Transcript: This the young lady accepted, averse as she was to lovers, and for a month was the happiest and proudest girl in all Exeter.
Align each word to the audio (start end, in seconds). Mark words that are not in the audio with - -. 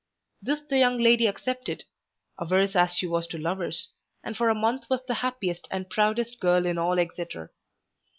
This 0.41 0.61
the 0.61 0.79
young 0.79 0.97
lady 0.97 1.27
accepted, 1.27 1.83
averse 2.39 2.75
as 2.75 2.95
she 2.95 3.05
was 3.05 3.27
to 3.27 3.37
lovers, 3.37 3.89
and 4.23 4.35
for 4.35 4.49
a 4.49 4.55
month 4.55 4.89
was 4.89 5.05
the 5.05 5.13
happiest 5.21 5.67
and 5.69 5.91
proudest 5.91 6.39
girl 6.39 6.65
in 6.65 6.79
all 6.79 6.97
Exeter. 6.99 7.51